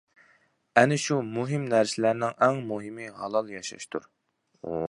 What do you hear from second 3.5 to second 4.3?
ياشاشتۇر.